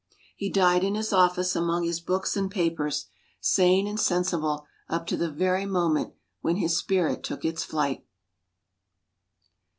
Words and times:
He 0.35 0.49
died 0.49 0.83
in 0.83 0.95
his 0.95 1.13
office 1.13 1.55
among 1.55 1.83
his 1.83 1.99
books 1.99 2.35
and 2.35 2.49
papers, 2.49 3.05
sane 3.39 3.85
and 3.85 3.99
sensible 3.99 4.65
up 4.89 5.05
to 5.05 5.15
the 5.15 5.29
very 5.29 5.67
moment 5.67 6.15
when 6.41 6.55
his 6.55 6.75
spirit 6.75 7.21
took 7.21 7.45
its 7.45 7.63
flight. 7.63 8.03